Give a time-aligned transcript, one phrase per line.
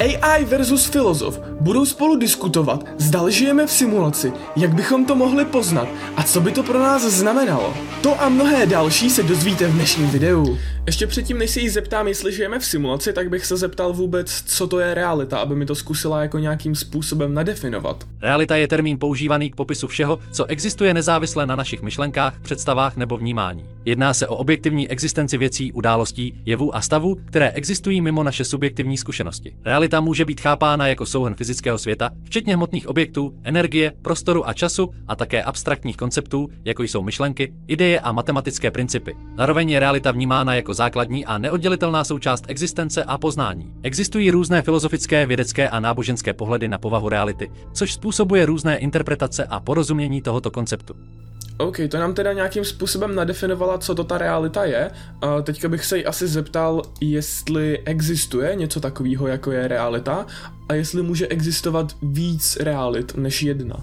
[0.00, 5.88] AI versus filozof budou spolu diskutovat, zda žijeme v simulaci, jak bychom to mohli poznat
[6.16, 7.74] a co by to pro nás znamenalo.
[8.02, 10.58] To a mnohé další se dozvíte v dnešním videu.
[10.86, 14.42] Ještě předtím, než se jí zeptám, jestli žijeme v simulaci, tak bych se zeptal vůbec,
[14.46, 18.04] co to je realita, aby mi to zkusila jako nějakým způsobem nadefinovat.
[18.22, 23.16] Realita je termín používaný k popisu všeho, co existuje nezávisle na našich myšlenkách, představách nebo
[23.16, 23.64] vnímání.
[23.84, 28.96] Jedná se o objektivní existenci věcí, událostí, jevů a stavů, které existují mimo naše subjektivní
[28.96, 29.54] zkušenosti.
[29.64, 34.90] Realita může být chápána jako souhrn fyzického světa, včetně hmotných objektů, energie, prostoru a času
[35.08, 39.16] a také abstraktních konceptů, jako jsou myšlenky, ideje a matematické principy.
[39.36, 43.72] Zároveň je realita vnímána jako základní a neoddělitelná součást existence a poznání.
[43.82, 49.60] Existují různé filozofické, vědecké a náboženské pohledy na povahu reality, což způsobuje různé interpretace a
[49.60, 50.94] porozumění tohoto konceptu.
[51.60, 54.90] OK, to nám teda nějakým způsobem nadefinovala, co to ta realita je.
[55.22, 60.26] A teďka bych se jí asi zeptal, jestli existuje něco takového, jako je realita,
[60.68, 63.76] a jestli může existovat víc realit než jedna.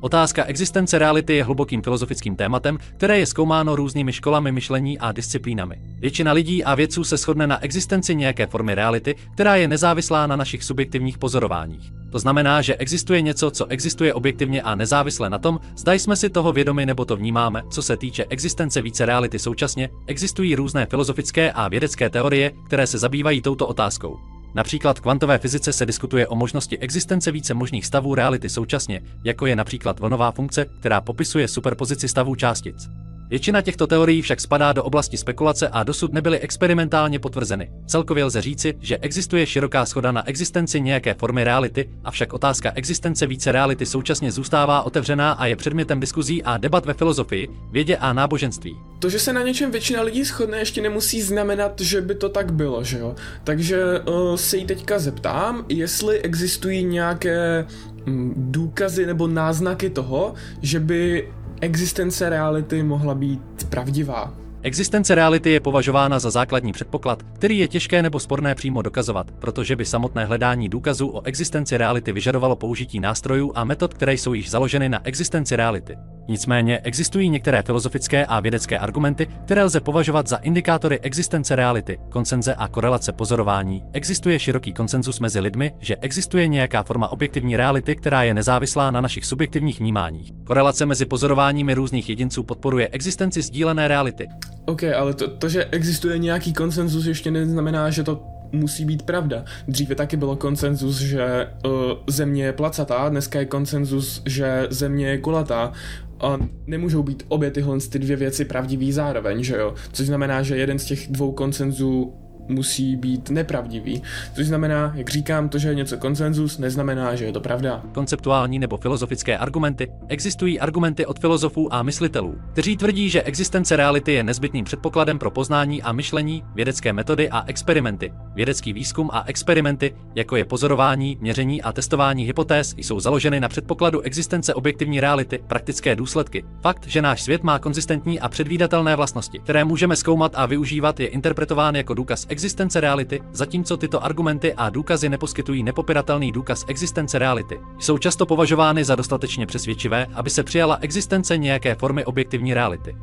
[0.00, 5.76] Otázka existence reality je hlubokým filozofickým tématem, které je zkoumáno různými školami myšlení a disciplínami.
[5.98, 10.36] Většina lidí a vědců se shodne na existenci nějaké formy reality, která je nezávislá na
[10.36, 11.90] našich subjektivních pozorováních.
[12.12, 16.30] To znamená, že existuje něco, co existuje objektivně a nezávisle na tom, zda jsme si
[16.30, 17.62] toho vědomi nebo to vnímáme.
[17.70, 22.98] Co se týče existence více reality současně, existují různé filozofické a vědecké teorie, které se
[22.98, 24.37] zabývají touto otázkou.
[24.54, 29.46] Například v kvantové fyzice se diskutuje o možnosti existence více možných stavů reality současně, jako
[29.46, 32.88] je například vlnová funkce, která popisuje superpozici stavů částic.
[33.30, 37.70] Většina těchto teorií však spadá do oblasti spekulace a dosud nebyly experimentálně potvrzeny.
[37.86, 43.26] Celkově lze říci, že existuje široká schoda na existenci nějaké formy reality, avšak otázka existence
[43.26, 48.12] více reality současně zůstává otevřená a je předmětem diskuzí a debat ve filozofii, vědě a
[48.12, 48.76] náboženství.
[48.98, 52.52] To, že se na něčem většina lidí shodne, ještě nemusí znamenat, že by to tak
[52.52, 53.14] bylo, že jo?
[53.44, 57.66] Takže uh, se jí teďka zeptám, jestli existují nějaké
[58.06, 61.28] mm, důkazy nebo náznaky toho, že by
[61.60, 64.34] existence reality mohla být pravdivá.
[64.62, 69.76] Existence reality je považována za základní předpoklad, který je těžké nebo sporné přímo dokazovat, protože
[69.76, 74.50] by samotné hledání důkazů o existenci reality vyžadovalo použití nástrojů a metod, které jsou již
[74.50, 75.96] založeny na existenci reality.
[76.28, 82.54] Nicméně existují některé filozofické a vědecké argumenty, které lze považovat za indikátory existence reality, konsenze
[82.54, 83.82] a korelace pozorování.
[83.92, 89.00] Existuje široký konsenzus mezi lidmi, že existuje nějaká forma objektivní reality, která je nezávislá na
[89.00, 90.32] našich subjektivních vnímáních.
[90.44, 94.28] Korelace mezi pozorováními různých jedinců podporuje existenci sdílené reality.
[94.64, 98.22] OK, ale to, to, že existuje nějaký konsenzus, ještě neznamená, že to
[98.52, 99.44] musí být pravda.
[99.68, 101.72] Dříve taky bylo konsenzus, že uh,
[102.06, 105.72] země je placatá, dneska je konsenzus, že země je kulatá
[106.20, 109.74] a nemůžou být obě tyhle ty dvě věci pravdivý zároveň, že jo?
[109.92, 112.14] Což znamená, že jeden z těch dvou koncenzů
[112.48, 114.02] musí být nepravdivý.
[114.34, 117.82] Což znamená, jak říkám, to, že je něco konsenzus, neznamená, že je to pravda.
[117.94, 119.90] Konceptuální nebo filozofické argumenty.
[120.08, 125.30] Existují argumenty od filozofů a myslitelů, kteří tvrdí, že existence reality je nezbytným předpokladem pro
[125.30, 128.12] poznání a myšlení, vědecké metody a experimenty.
[128.34, 134.00] Vědecký výzkum a experimenty, jako je pozorování, měření a testování hypotéz, jsou založeny na předpokladu
[134.00, 136.44] existence objektivní reality, praktické důsledky.
[136.62, 141.06] Fakt, že náš svět má konzistentní a předvídatelné vlastnosti, které můžeme zkoumat a využívat, je
[141.06, 147.60] interpretován jako důkaz existence reality, zatímco tyto argumenty a důkazy neposkytují nepopiratelný důkaz existence reality.
[147.78, 152.96] Jsou často považovány za dostatečně přesvědčivé, aby se přijala existence nějaké formy objektivní reality.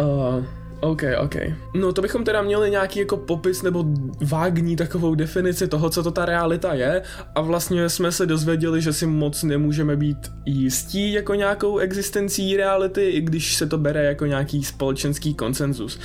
[0.00, 0.44] Uh...
[0.82, 1.34] OK, OK.
[1.74, 3.84] No to bychom teda měli nějaký jako popis nebo
[4.20, 7.02] vágní takovou definici toho, co to ta realita je
[7.34, 10.16] a vlastně jsme se dozvěděli, že si moc nemůžeme být
[10.46, 15.98] jistí jako nějakou existencí reality, i když se to bere jako nějaký společenský konsenzus.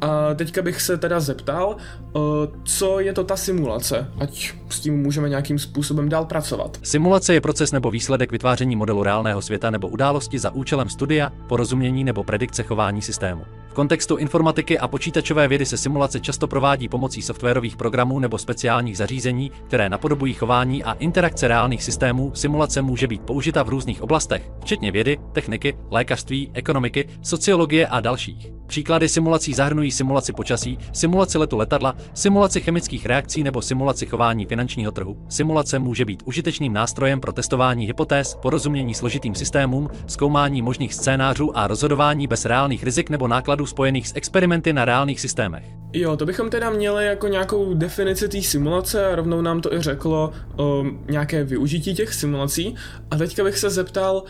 [0.00, 2.18] A teďka bych se teda zeptal, eh,
[2.64, 6.78] co je to ta simulace, ať s tím můžeme nějakým způsobem dál pracovat.
[6.82, 12.04] Simulace je proces nebo výsledek vytváření modelu reálného světa nebo události za účelem studia, porozumění
[12.04, 13.44] nebo predikce chování systému
[13.76, 19.50] kontextu informatiky a počítačové vědy se simulace často provádí pomocí softwarových programů nebo speciálních zařízení,
[19.66, 22.30] které napodobují chování a interakce reálných systémů.
[22.34, 28.52] Simulace může být použita v různých oblastech, včetně vědy, techniky, lékařství, ekonomiky, sociologie a dalších.
[28.66, 34.92] Příklady simulací zahrnují simulaci počasí, simulaci letu letadla, simulaci chemických reakcí nebo simulaci chování finančního
[34.92, 35.16] trhu.
[35.28, 41.66] Simulace může být užitečným nástrojem pro testování hypotéz, porozumění složitým systémům, zkoumání možných scénářů a
[41.66, 45.64] rozhodování bez reálných rizik nebo nákladů spojených s experimenty na reálných systémech.
[45.92, 49.82] Jo, to bychom teda měli jako nějakou definici té simulace a rovnou nám to i
[49.82, 52.74] řeklo o nějaké využití těch simulací.
[53.10, 54.22] A teďka bych se zeptal,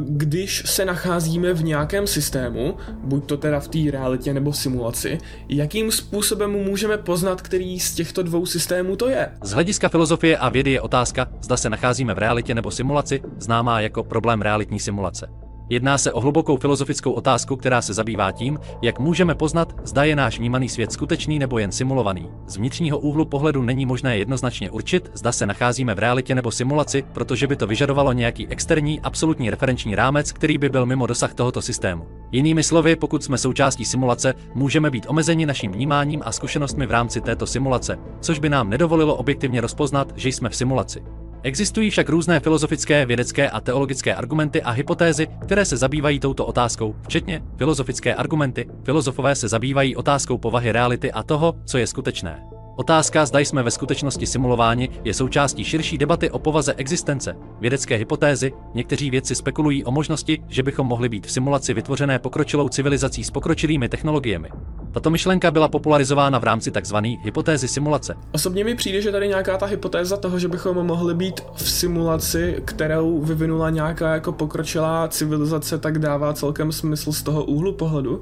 [0.00, 5.18] když se nacházíme v nějakém systému, buď to teda v té realitě nebo v simulaci,
[5.48, 9.28] jakým způsobem můžeme poznat, který z těchto dvou systémů to je?
[9.42, 13.80] Z hlediska filozofie a vědy je otázka, zda se nacházíme v realitě nebo simulaci, známá
[13.80, 15.43] jako problém realitní simulace.
[15.68, 20.16] Jedná se o hlubokou filozofickou otázku, která se zabývá tím, jak můžeme poznat, zda je
[20.16, 22.30] náš vnímaný svět skutečný nebo jen simulovaný.
[22.46, 27.04] Z vnitřního úhlu pohledu není možné jednoznačně určit, zda se nacházíme v realitě nebo simulaci,
[27.12, 31.62] protože by to vyžadovalo nějaký externí, absolutní referenční rámec, který by byl mimo dosah tohoto
[31.62, 32.06] systému.
[32.32, 37.20] Jinými slovy, pokud jsme součástí simulace, můžeme být omezeni naším vnímáním a zkušenostmi v rámci
[37.20, 41.02] této simulace, což by nám nedovolilo objektivně rozpoznat, že jsme v simulaci.
[41.44, 46.94] Existují však různé filozofické, vědecké a teologické argumenty a hypotézy, které se zabývají touto otázkou,
[47.02, 48.66] včetně filozofické argumenty.
[48.84, 52.53] Filozofové se zabývají otázkou povahy reality a toho, co je skutečné.
[52.76, 57.36] Otázka, zda jsme ve skutečnosti simulováni, je součástí širší debaty o povaze existence.
[57.60, 62.68] Vědecké hypotézy, někteří vědci spekulují o možnosti, že bychom mohli být v simulaci vytvořené pokročilou
[62.68, 64.48] civilizací s pokročilými technologiemi.
[64.92, 66.96] Tato myšlenka byla popularizována v rámci tzv.
[67.22, 68.14] hypotézy simulace.
[68.32, 72.62] Osobně mi přijde, že tady nějaká ta hypotéza toho, že bychom mohli být v simulaci,
[72.64, 78.20] kterou vyvinula nějaká jako pokročilá civilizace, tak dává celkem smysl z toho úhlu pohledu,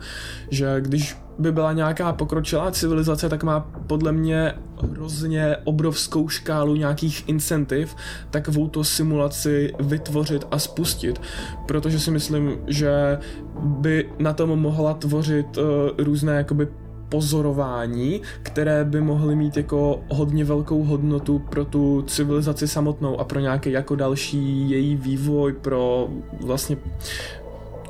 [0.50, 4.54] že když by byla nějaká pokročilá civilizace, tak má podle mě
[4.90, 7.96] hrozně obrovskou škálu nějakých incentiv
[8.30, 11.20] takovou to simulaci vytvořit a spustit,
[11.66, 13.18] protože si myslím, že
[13.62, 15.64] by na tom mohla tvořit uh,
[15.98, 16.68] různé jakoby
[17.08, 23.40] pozorování, které by mohly mít jako hodně velkou hodnotu pro tu civilizaci samotnou a pro
[23.40, 26.08] nějaký jako další její vývoj, pro
[26.40, 26.76] vlastně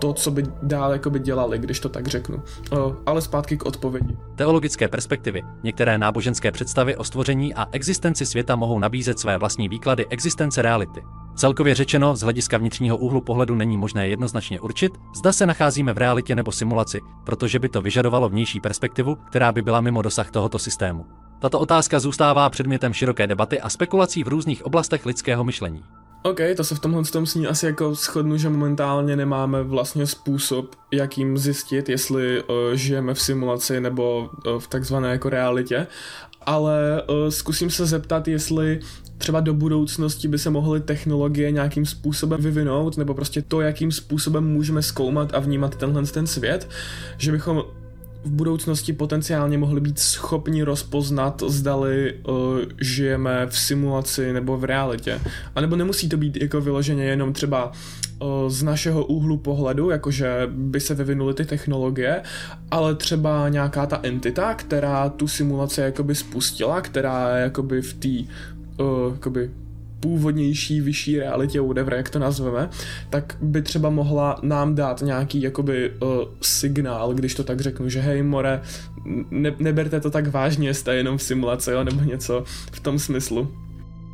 [0.03, 2.43] to, co by dál by dělali, když to tak řeknu.
[2.71, 4.17] O, ale zpátky k odpovědi.
[4.37, 5.43] Teologické perspektivy.
[5.63, 11.03] Některé náboženské představy o stvoření a existenci světa mohou nabízet své vlastní výklady existence reality.
[11.37, 15.99] Celkově řečeno, z hlediska vnitřního úhlu pohledu není možné jednoznačně určit, zda se nacházíme v
[15.99, 20.59] realitě nebo simulaci, protože by to vyžadovalo vnější perspektivu, která by byla mimo dosah tohoto
[20.59, 21.07] systému.
[21.39, 25.83] Tato otázka zůstává předmětem široké debaty a spekulací v různých oblastech lidského myšlení.
[26.23, 30.75] OK, to se v tomhle tom sní asi jako shodnu, že momentálně nemáme vlastně způsob,
[30.93, 35.87] jakým zjistit, jestli uh, žijeme v simulaci nebo uh, v takzvané jako realitě,
[36.47, 38.81] ale uh, zkusím se zeptat, jestli
[39.19, 44.45] třeba do budoucnosti by se mohly technologie nějakým způsobem vyvinout, nebo prostě to, jakým způsobem
[44.45, 46.69] můžeme zkoumat a vnímat tenhle ten svět,
[47.19, 47.65] že bychom
[48.25, 52.35] v budoucnosti potenciálně mohli být schopni rozpoznat, zdali uh,
[52.81, 55.21] žijeme v simulaci nebo v realitě.
[55.55, 57.73] A nebo nemusí to být jako vyloženě jenom třeba
[58.23, 62.23] uh, z našeho úhlu pohledu, jakože by se vyvinuly ty technologie,
[62.71, 68.33] ale třeba nějaká ta entita, která tu simulaci jakoby spustila, která jakoby v té
[68.85, 69.17] uh,
[70.03, 72.71] původnější, vyšší realitě, whatever, jak to nazveme,
[73.11, 76.09] tak by třeba mohla nám dát nějaký jakoby uh,
[76.41, 78.61] signál, když to tak řeknu, že hej more,
[79.31, 83.49] ne, neberte to tak vážně, jste jenom v simulaci, jo, nebo něco v tom smyslu.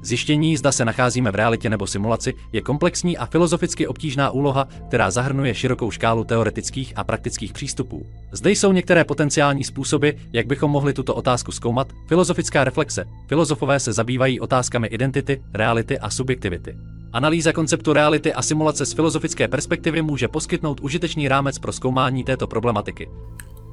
[0.03, 5.11] Zjištění, zda se nacházíme v realitě nebo simulaci, je komplexní a filozoficky obtížná úloha, která
[5.11, 8.06] zahrnuje širokou škálu teoretických a praktických přístupů.
[8.33, 11.89] Zde jsou některé potenciální způsoby, jak bychom mohli tuto otázku zkoumat.
[12.09, 13.05] Filozofická reflexe.
[13.29, 16.77] Filozofové se zabývají otázkami identity, reality a subjektivity.
[17.12, 22.47] Analýza konceptu reality a simulace z filozofické perspektivy může poskytnout užitečný rámec pro zkoumání této
[22.47, 23.09] problematiky.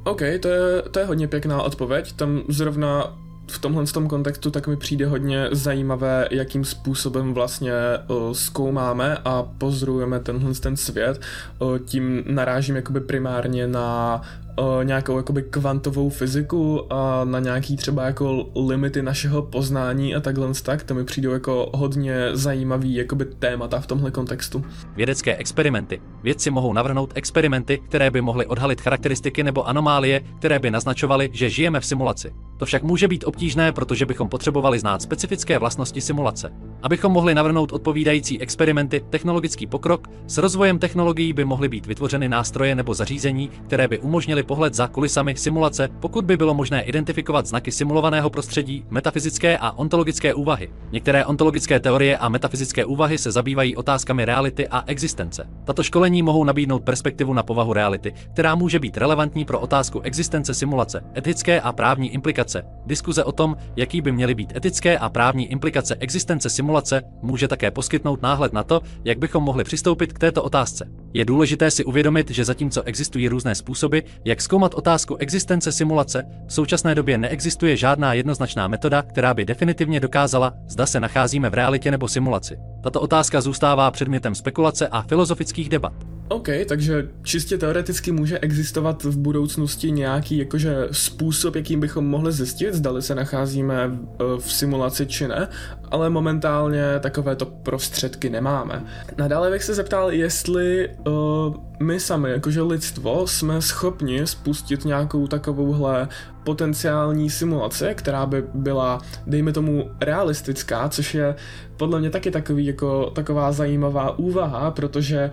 [0.04, 2.12] OK, to je, to je hodně pěkná odpověď.
[2.12, 7.74] Tam zrovna v tomhle tom kontextu tak mi přijde hodně zajímavé, jakým způsobem vlastně
[8.08, 11.22] uh, zkoumáme a pozorujeme tenhle ten svět.
[11.60, 14.22] Uh, tím narážím jakoby primárně na
[14.60, 20.48] uh, nějakou jakoby kvantovou fyziku a na nějaký třeba jako limity našeho poznání a takhle
[20.64, 24.66] tak, to mi přijde jako hodně zajímavý jakoby témata v tomhle kontextu.
[24.96, 26.02] Vědecké experimenty.
[26.24, 31.50] Vědci mohou navrhnout experimenty, které by mohly odhalit charakteristiky nebo anomálie, které by naznačovaly, že
[31.50, 32.34] žijeme v simulaci.
[32.58, 36.52] To však může být obtížné, protože bychom potřebovali znát specifické vlastnosti simulace.
[36.86, 42.76] Abychom mohli navrhnout odpovídající experimenty, technologický pokrok, s rozvojem technologií by mohly být vytvořeny nástroje
[42.76, 47.72] nebo zařízení, které by umožnily pohled za kulisami simulace, pokud by bylo možné identifikovat znaky
[47.72, 50.70] simulovaného prostředí, metafyzické a ontologické úvahy.
[50.92, 55.48] Některé ontologické teorie a metafyzické úvahy se zabývají otázkami reality a existence.
[55.64, 60.54] Tato školení mohou nabídnout perspektivu na povahu reality, která může být relevantní pro otázku existence
[60.54, 62.64] simulace, etické a právní implikace.
[62.86, 67.48] Diskuze o tom, jaký by měly být etické a právní implikace existence simulace simulace může
[67.48, 70.86] také poskytnout náhled na to, jak bychom mohli přistoupit k této otázce.
[71.14, 76.54] Je důležité si uvědomit, že zatímco existují různé způsoby, jak zkoumat otázku existence simulace, v
[76.54, 81.92] současné době neexistuje žádná jednoznačná metoda, která by definitivně dokázala, zda se nacházíme v realitě
[81.92, 82.58] nebo simulaci.
[82.84, 86.15] Tato otázka zůstává předmětem spekulace a filozofických debat.
[86.28, 92.74] OK, takže čistě teoreticky může existovat v budoucnosti nějaký jakože způsob, jakým bychom mohli zjistit,
[92.74, 94.00] zdali se nacházíme
[94.40, 95.48] v simulaci či ne,
[95.92, 98.84] ale momentálně takovéto prostředky nemáme.
[99.18, 106.08] Nadále bych se zeptal, jestli uh, my sami, jakože lidstvo, jsme schopni spustit nějakou takovouhle
[106.46, 111.36] potenciální simulaci, která by byla, dejme tomu, realistická, což je
[111.78, 115.32] podle mě taky takový, jako, taková zajímavá úvaha, protože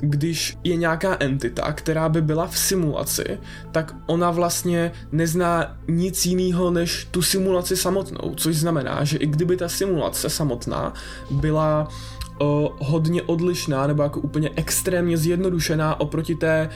[0.00, 3.38] když je nějaká entita, která by byla v simulaci,
[3.72, 9.56] tak ona vlastně nezná nic jiného než tu simulaci samotnou, což znamená, že i kdyby
[9.56, 10.92] ta simulace samotná
[11.30, 11.88] byla
[12.40, 16.68] o, hodně odlišná nebo jako úplně extrémně zjednodušená oproti té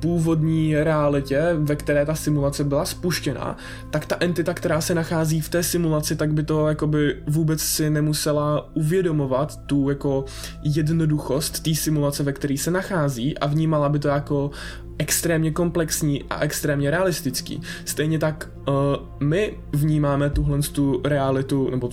[0.00, 3.56] původní realitě, ve které ta simulace byla spuštěna,
[3.90, 7.90] tak ta entita, která se nachází v té simulaci, tak by to jakoby vůbec si
[7.90, 10.24] nemusela uvědomovat tu jako
[10.62, 14.50] jednoduchost té simulace, ve které se nachází a vnímala by to jako
[14.98, 17.60] extrémně komplexní a extrémně realistický.
[17.84, 18.74] Stejně tak uh,
[19.20, 21.90] my vnímáme tuhle tu realitu, nebo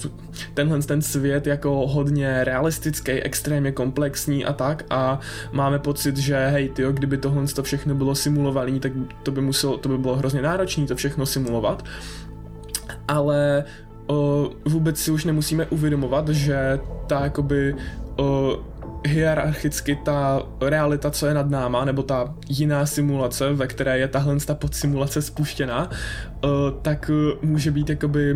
[0.53, 5.19] tenhle ten svět jako hodně realistický, extrémně komplexní a tak a
[5.51, 8.91] máme pocit, že hej, tyjo, kdyby tohle to všechno bylo simulované, tak
[9.23, 11.85] to by, muselo, to by bylo hrozně náročné to všechno simulovat.
[13.07, 13.63] Ale
[14.07, 14.17] uh,
[14.65, 17.75] vůbec si už nemusíme uvědomovat, že ta jakoby
[18.19, 18.25] uh,
[19.05, 24.35] hierarchicky ta realita, co je nad náma, nebo ta jiná simulace, ve které je tahle
[24.45, 26.49] ta podsimulace spuštěná, uh,
[26.81, 28.35] tak uh, může být jakoby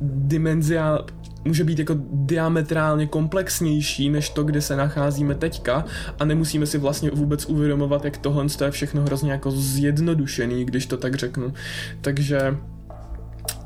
[0.00, 0.98] dimenzia,
[1.44, 5.84] může být jako diametrálně komplexnější než to, kde se nacházíme teďka
[6.18, 10.96] a nemusíme si vlastně vůbec uvědomovat, jak tohle je všechno hrozně jako zjednodušený, když to
[10.96, 11.52] tak řeknu.
[12.00, 12.56] Takže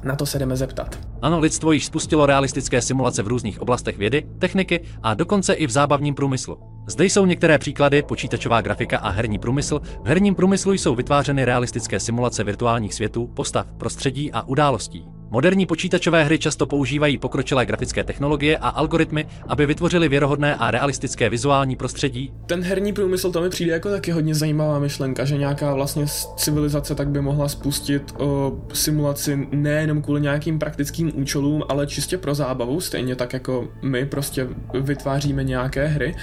[0.04, 0.98] na to se jdeme zeptat.
[1.22, 5.70] Ano, lidstvo již spustilo realistické simulace v různých oblastech vědy, techniky a dokonce i v
[5.70, 6.58] zábavním průmyslu.
[6.86, 9.80] Zde jsou některé příklady, počítačová grafika a herní průmysl.
[10.02, 15.21] V herním průmyslu jsou vytvářeny realistické simulace virtuálních světů, postav, prostředí a událostí.
[15.32, 21.30] Moderní počítačové hry často používají pokročilé grafické technologie a algoritmy, aby vytvořili věrohodné a realistické
[21.30, 22.32] vizuální prostředí.
[22.46, 26.94] Ten herní průmysl to mi přijde jako taky hodně zajímavá myšlenka, že nějaká vlastně civilizace
[26.94, 32.80] tak by mohla spustit o, simulaci nejenom kvůli nějakým praktickým účelům, ale čistě pro zábavu,
[32.80, 34.48] stejně tak jako my prostě
[34.80, 36.14] vytváříme nějaké hry.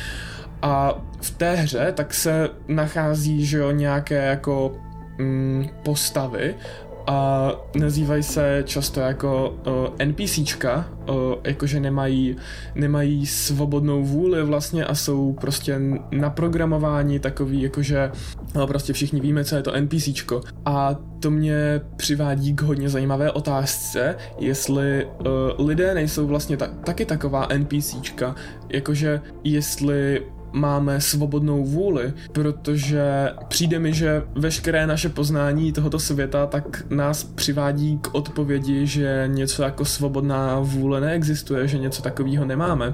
[0.62, 4.76] A v té hře tak se nachází, že jo, nějaké jako
[5.18, 6.56] mm, postavy
[7.10, 12.36] a nazývají se často jako uh, NPCčka, uh, jakože nemají,
[12.76, 15.80] nemají svobodnou vůli vlastně a jsou prostě
[16.12, 18.12] naprogramováni takový, jakože
[18.56, 20.42] no, prostě všichni víme, co je to NPCčko.
[20.66, 27.06] A to mě přivádí k hodně zajímavé otázce, jestli uh, lidé nejsou vlastně ta, taky
[27.06, 28.36] taková NPCčka,
[28.70, 36.84] jakože jestli máme svobodnou vůli, protože přijde mi, že veškeré naše poznání tohoto světa tak
[36.90, 42.94] nás přivádí k odpovědi, že něco jako svobodná vůle neexistuje, že něco takového nemáme.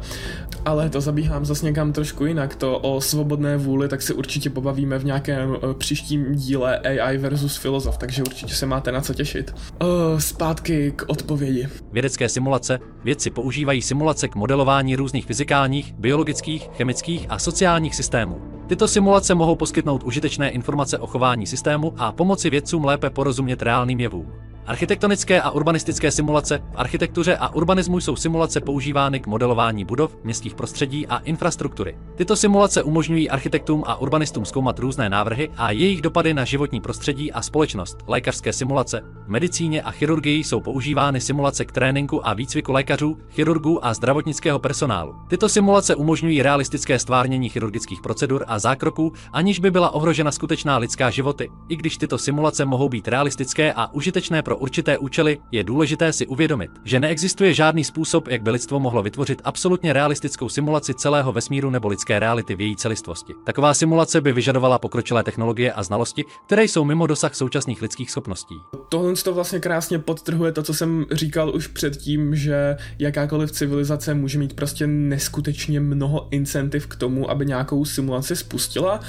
[0.65, 2.55] Ale to zabíhám zase někam trošku jinak.
[2.55, 7.57] To o svobodné vůli tak se určitě pobavíme v nějakém eh, příštím díle AI versus
[7.57, 9.55] filozof, takže určitě se máte na co těšit.
[9.81, 11.67] Uh, zpátky k odpovědi.
[11.91, 12.79] Vědecké simulace.
[13.03, 18.41] Vědci používají simulace k modelování různých fyzikálních, biologických, chemických a sociálních systémů.
[18.67, 23.99] Tyto simulace mohou poskytnout užitečné informace o chování systému a pomoci vědcům lépe porozumět reálným
[23.99, 24.31] jevům.
[24.67, 30.55] Architektonické a urbanistické simulace v architektuře a urbanismu jsou simulace používány k modelování budov, městských
[30.55, 31.97] prostředí a infrastruktury.
[32.15, 37.31] Tyto simulace umožňují architektům a urbanistům zkoumat různé návrhy a jejich dopady na životní prostředí
[37.31, 37.97] a společnost.
[38.07, 39.01] Lékařské simulace.
[39.25, 44.59] V medicíně a chirurgii jsou používány simulace k tréninku a výcviku lékařů, chirurgů a zdravotnického
[44.59, 45.15] personálu.
[45.27, 51.09] Tyto simulace umožňují realistické stvárnění chirurgických procedur a zákroků, aniž by byla ohrožena skutečná lidská
[51.09, 51.49] životy.
[51.69, 56.13] I když tyto simulace mohou být realistické a užitečné pro pro určité účely, je důležité
[56.13, 61.31] si uvědomit, že neexistuje žádný způsob, jak by lidstvo mohlo vytvořit absolutně realistickou simulaci celého
[61.31, 63.33] vesmíru nebo lidské reality v její celistvosti.
[63.45, 68.55] Taková simulace by vyžadovala pokročilé technologie a znalosti, které jsou mimo dosah současných lidských schopností.
[68.89, 74.39] Tohle to vlastně krásně podtrhuje to, co jsem říkal už předtím, že jakákoliv civilizace může
[74.39, 78.99] mít prostě neskutečně mnoho incentiv k tomu, aby nějakou simulaci spustila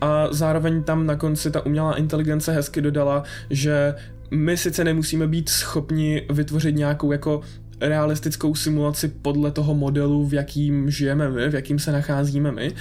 [0.00, 3.94] a zároveň tam na konci ta umělá inteligence hezky dodala, že
[4.30, 7.40] my sice nemusíme být schopni vytvořit nějakou jako
[7.80, 12.74] realistickou simulaci podle toho modelu, v jakým žijeme my, v jakým se nacházíme my,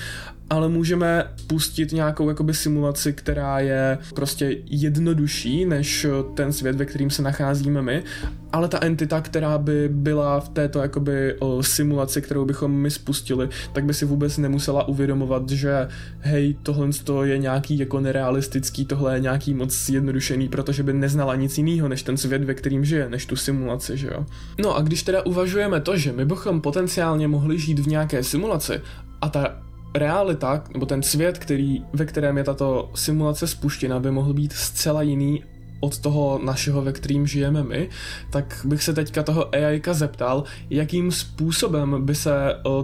[0.49, 7.09] ale můžeme pustit nějakou jakoby simulaci, která je prostě jednodušší než ten svět, ve kterým
[7.09, 8.03] se nacházíme my,
[8.51, 13.85] ale ta entita, která by byla v této jakoby simulaci, kterou bychom my spustili, tak
[13.85, 15.87] by si vůbec nemusela uvědomovat, že
[16.19, 16.89] hej, tohle
[17.23, 22.03] je nějaký jako nerealistický, tohle je nějaký moc zjednodušený, protože by neznala nic jiného než
[22.03, 24.25] ten svět, ve kterým žije, než tu simulaci, že jo.
[24.59, 28.81] No a když teda uvažujeme to, že my bychom potenciálně mohli žít v nějaké simulaci
[29.21, 29.62] a ta
[29.95, 35.01] realita, nebo ten svět, který, ve kterém je tato simulace spuštěna, by mohl být zcela
[35.01, 35.43] jiný
[35.79, 37.89] od toho našeho, ve kterým žijeme my,
[38.29, 42.33] tak bych se teďka toho AIka zeptal, jakým způsobem by se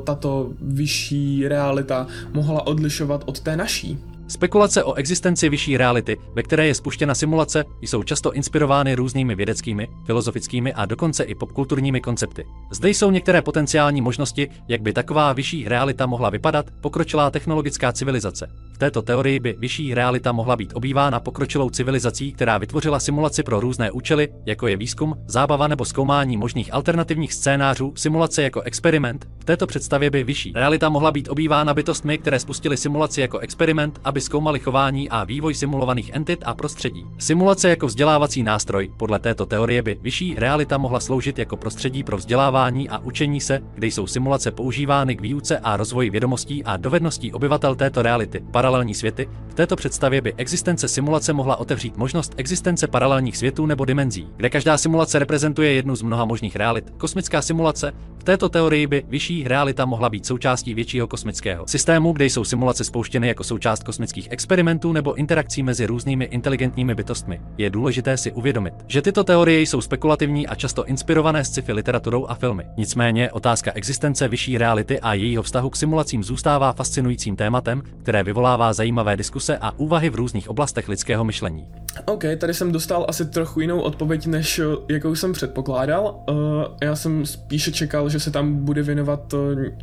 [0.03, 3.97] tato vyšší realita mohla odlišovat od té naší.
[4.29, 9.87] Spekulace o existenci vyšší reality, ve které je spuštěna simulace, jsou často inspirovány různými vědeckými,
[10.05, 12.45] filozofickými a dokonce i popkulturními koncepty.
[12.71, 18.47] Zde jsou některé potenciální možnosti, jak by taková vyšší realita mohla vypadat, pokročilá technologická civilizace.
[18.73, 23.59] V této teorii by vyšší realita mohla být obývána pokročilou civilizací, která vytvořila simulaci pro
[23.59, 29.27] různé účely, jako je výzkum, zábava nebo zkoumání možných alternativních scénářů, simulace jako experiment.
[29.39, 33.99] V této představě by vyšší realita mohla být obývána bytostmi, které spustili simulaci jako experiment,
[34.03, 37.05] aby aby zkoumali chování a vývoj simulovaných entit a prostředí.
[37.17, 42.17] Simulace jako vzdělávací nástroj podle této teorie by vyšší realita mohla sloužit jako prostředí pro
[42.17, 47.33] vzdělávání a učení se, kde jsou simulace používány k výuce a rozvoji vědomostí a dovedností
[47.33, 48.43] obyvatel této reality.
[48.51, 49.29] Paralelní světy.
[49.47, 54.49] V této představě by existence simulace mohla otevřít možnost existence paralelních světů nebo dimenzí, kde
[54.49, 56.93] každá simulace reprezentuje jednu z mnoha možných realit.
[56.97, 57.93] Kosmická simulace.
[58.19, 62.83] V této teorii by vyšší realita mohla být součástí většího kosmického systému, kde jsou simulace
[62.83, 67.41] spouštěny jako součást kosmického vědeckých experimentů nebo interakcí mezi různými inteligentními bytostmi.
[67.57, 72.35] Je důležité si uvědomit, že tyto teorie jsou spekulativní a často inspirované sci-fi literaturou a
[72.35, 72.63] filmy.
[72.77, 78.73] Nicméně otázka existence vyšší reality a jejího vztahu k simulacím zůstává fascinujícím tématem, které vyvolává
[78.73, 81.67] zajímavé diskuse a úvahy v různých oblastech lidského myšlení.
[82.05, 86.23] OK, tady jsem dostal asi trochu jinou odpověď, než jakou jsem předpokládal.
[86.29, 86.35] Uh,
[86.83, 89.33] já jsem spíše čekal, že se tam bude věnovat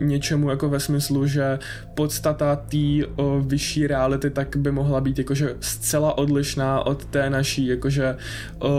[0.01, 1.59] něčemu jako ve smyslu, že
[1.95, 3.07] podstata té
[3.41, 8.17] vyšší reality tak by mohla být jakože zcela odlišná od té naší, jakože
[8.65, 8.71] uh,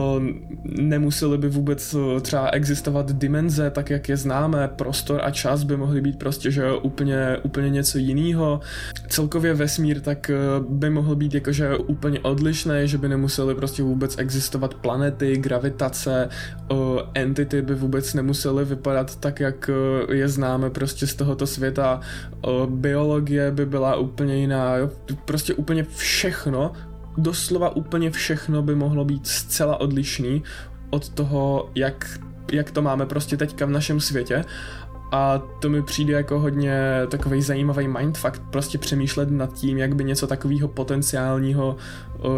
[0.63, 6.01] nemuseli by vůbec třeba existovat dimenze, tak jak je známe, prostor a čas by mohly
[6.01, 8.59] být prostě, že úplně, úplně něco jiného.
[9.07, 10.31] Celkově vesmír tak
[10.69, 16.29] by mohl být jakože úplně odlišný, že by nemusely prostě vůbec existovat planety, gravitace,
[16.71, 22.01] uh, entity by vůbec nemusely vypadat tak, jak uh, je známe prostě z tohoto světa.
[22.47, 24.89] Uh, biologie by byla úplně jiná, jo?
[25.25, 26.71] prostě úplně všechno,
[27.17, 30.43] doslova úplně všechno by mohlo být zcela odlišný
[30.89, 32.19] od toho, jak,
[32.51, 34.45] jak to máme prostě teďka v našem světě
[35.11, 40.03] a to mi přijde jako hodně takový zajímavý mindfuck, prostě přemýšlet nad tím, jak by
[40.03, 41.75] něco takového potenciálního,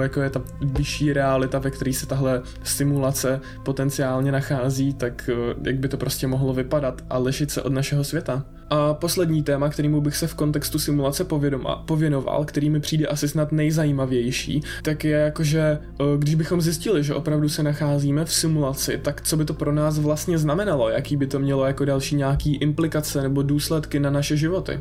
[0.02, 5.30] jako je ta vyšší realita, ve které se tahle simulace potenciálně nachází, tak
[5.64, 8.46] jak by to prostě mohlo vypadat a lišit se od našeho světa.
[8.70, 13.28] A poslední téma, kterýmu bych se v kontextu simulace povědoma, pověnoval, který mi přijde asi
[13.28, 15.80] snad nejzajímavější, tak je jakože,
[16.18, 20.00] když bychom zjistili, že opravdu se nacházíme v simulaci, tak co by to pro nás
[20.00, 24.80] vlastně znamenalo, jaký by to mělo jako další nějaký implikace nebo důsledky na naše životy.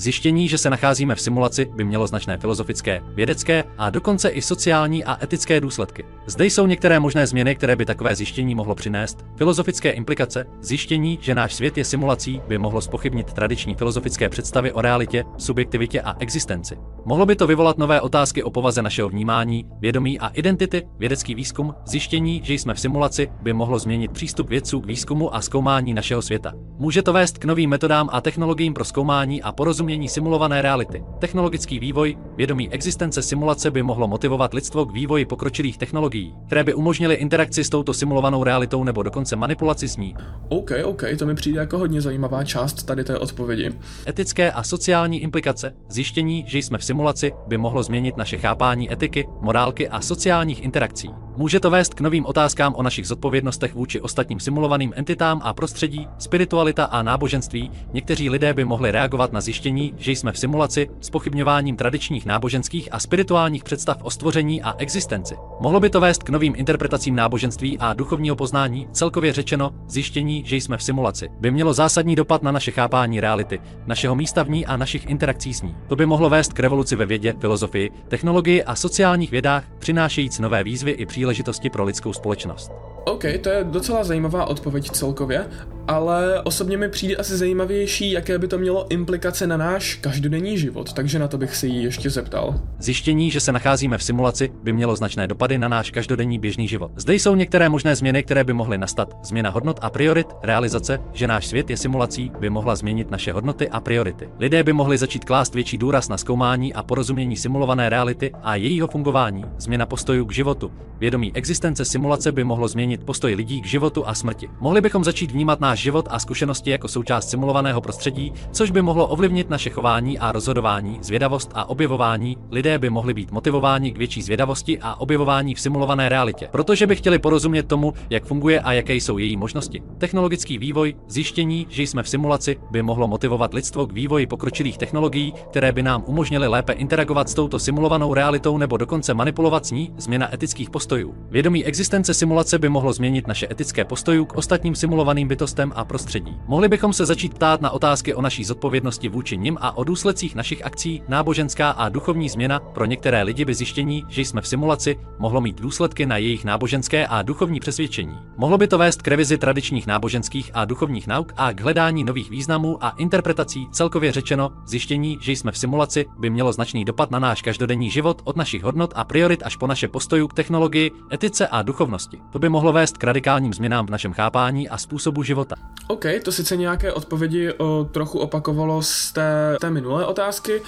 [0.00, 5.04] Zjištění, že se nacházíme v simulaci, by mělo značné filozofické, vědecké a dokonce i sociální
[5.04, 6.04] a etické důsledky.
[6.26, 9.24] Zde jsou některé možné změny, které by takové zjištění mohlo přinést.
[9.36, 14.80] Filozofické implikace, zjištění, že náš svět je simulací, by mohlo spochybnit tradiční filozofické představy o
[14.80, 16.76] realitě, subjektivitě a existenci.
[17.04, 21.74] Mohlo by to vyvolat nové otázky o povaze našeho vnímání, vědomí a identity, vědecký výzkum,
[21.86, 26.22] zjištění, že jsme v simulaci, by mohlo změnit přístup vědců k výzkumu a zkoumání našeho
[26.22, 26.52] světa.
[26.78, 31.02] Může to vést k novým metodám a technologiím pro zkoumání a porozumění porozumění simulované reality.
[31.18, 36.74] Technologický vývoj, vědomí existence simulace by mohlo motivovat lidstvo k vývoji pokročilých technologií, které by
[36.74, 40.14] umožnily interakci s touto simulovanou realitou nebo dokonce manipulaci s ní.
[40.48, 43.72] OK, OK, to mi přijde jako hodně zajímavá část tady té odpovědi.
[44.08, 49.26] Etické a sociální implikace, zjištění, že jsme v simulaci, by mohlo změnit naše chápání etiky,
[49.40, 51.10] morálky a sociálních interakcí.
[51.40, 56.08] Může to vést k novým otázkám o našich zodpovědnostech vůči ostatním simulovaným entitám a prostředí,
[56.18, 57.70] spiritualita a náboženství.
[57.92, 62.88] Někteří lidé by mohli reagovat na zjištění, že jsme v simulaci s pochybňováním tradičních náboženských
[62.92, 65.36] a spirituálních představ o stvoření a existenci.
[65.60, 70.56] Mohlo by to vést k novým interpretacím náboženství a duchovního poznání, celkově řečeno, zjištění, že
[70.56, 74.66] jsme v simulaci, by mělo zásadní dopad na naše chápání reality, našeho místa v ní
[74.66, 75.76] a našich interakcí s ní.
[75.88, 80.64] To by mohlo vést k revoluci ve vědě, filozofii, technologii a sociálních vědách, přinášejíc nové
[80.64, 81.29] výzvy i příležitosti
[81.70, 82.72] pro lidskou společnost.
[83.04, 85.46] OK, to je docela zajímavá odpověď celkově,
[85.90, 90.92] ale osobně mi přijde asi zajímavější, jaké by to mělo implikace na náš každodenní život,
[90.92, 92.60] takže na to bych se jí ještě zeptal.
[92.78, 96.90] Zjištění, že se nacházíme v simulaci, by mělo značné dopady na náš každodenní běžný život.
[96.96, 99.14] Zde jsou některé možné změny, které by mohly nastat.
[99.22, 103.68] Změna hodnot a priorit, realizace, že náš svět je simulací, by mohla změnit naše hodnoty
[103.68, 104.28] a priority.
[104.38, 108.88] Lidé by mohli začít klást větší důraz na zkoumání a porozumění simulované reality a jejího
[108.88, 110.72] fungování, změna postojů k životu.
[111.00, 114.48] Vědomí existence simulace by mohlo změnit postoj lidí k životu a smrti.
[114.60, 119.06] Mohli bychom začít vnímat náš život a zkušenosti jako součást simulovaného prostředí, což by mohlo
[119.06, 122.36] ovlivnit naše chování a rozhodování, zvědavost a objevování.
[122.50, 126.96] Lidé by mohli být motivováni k větší zvědavosti a objevování v simulované realitě, protože by
[126.96, 129.82] chtěli porozumět tomu, jak funguje a jaké jsou její možnosti.
[129.98, 135.32] Technologický vývoj, zjištění, že jsme v simulaci, by mohlo motivovat lidstvo k vývoji pokročilých technologií,
[135.50, 139.92] které by nám umožnily lépe interagovat s touto simulovanou realitou nebo dokonce manipulovat s ní,
[139.98, 141.14] změna etických postojů.
[141.30, 146.38] Vědomí existence simulace by mohlo změnit naše etické postojů k ostatním simulovaným bytostem a prostředí.
[146.46, 150.34] Mohli bychom se začít ptát na otázky o naší zodpovědnosti vůči nim a o důsledcích
[150.34, 154.98] našich akcí, náboženská a duchovní změna pro některé lidi by zjištění, že jsme v simulaci,
[155.18, 158.18] mohlo mít důsledky na jejich náboženské a duchovní přesvědčení.
[158.36, 162.30] Mohlo by to vést k revizi tradičních náboženských a duchovních nauk a k hledání nových
[162.30, 167.18] významů a interpretací, celkově řečeno, zjištění, že jsme v simulaci, by mělo značný dopad na
[167.18, 171.48] náš každodenní život od našich hodnot a priorit až po naše postojů k technologii, etice
[171.48, 172.18] a duchovnosti.
[172.30, 175.49] To by mohlo vést k radikálním změnám v našem chápání a způsobu života.
[175.90, 180.62] OK, to sice nějaké odpovědi o, trochu opakovalo z té, té minulé otázky,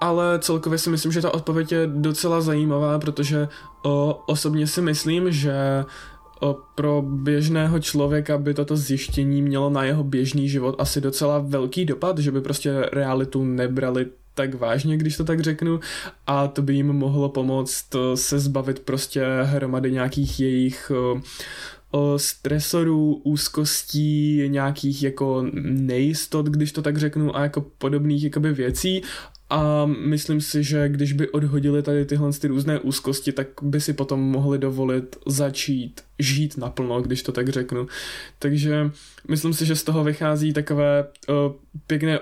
[0.00, 3.48] ale celkově si myslím, že ta odpověď je docela zajímavá, protože
[3.82, 5.84] o, osobně si myslím, že
[6.40, 11.84] o, pro běžného člověka by toto zjištění mělo na jeho běžný život asi docela velký
[11.84, 15.80] dopad, že by prostě realitu nebrali tak vážně, když to tak řeknu,
[16.26, 20.92] a to by jim mohlo pomoct se zbavit prostě hromady nějakých jejich
[22.16, 29.02] stresorů, úzkostí, nějakých jako nejistot, když to tak řeknu, a jako podobných jakoby věcí
[29.50, 33.92] a myslím si, že když by odhodili tady tyhle ty různé úzkosti, tak by si
[33.92, 37.86] potom mohli dovolit začít žít naplno, když to tak řeknu.
[38.38, 38.90] Takže
[39.28, 41.34] myslím si, že z toho vychází takové uh,
[41.86, 42.18] pěkné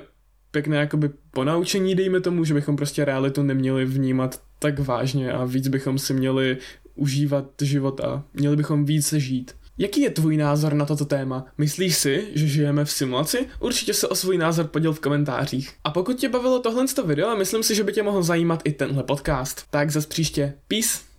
[0.50, 5.68] pěkné jakoby ponaučení, dejme tomu, že bychom prostě realitu neměli vnímat tak vážně a víc
[5.68, 6.56] bychom si měli
[6.94, 9.52] užívat život a měli bychom více žít.
[9.78, 11.46] Jaký je tvůj názor na toto téma?
[11.58, 13.46] Myslíš si, že žijeme v simulaci?
[13.60, 15.72] Určitě se o svůj názor poděl v komentářích.
[15.84, 19.02] A pokud tě bavilo tohle video, myslím si, že by tě mohl zajímat i tenhle
[19.02, 19.64] podcast.
[19.70, 20.54] Tak zas příště.
[20.68, 21.13] Peace!